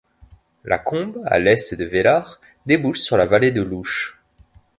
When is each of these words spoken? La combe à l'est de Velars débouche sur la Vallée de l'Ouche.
La 0.65 0.79
combe 0.79 1.21
à 1.27 1.37
l'est 1.37 1.75
de 1.75 1.85
Velars 1.85 2.41
débouche 2.65 3.01
sur 3.01 3.17
la 3.17 3.27
Vallée 3.27 3.51
de 3.51 3.61
l'Ouche. 3.61 4.19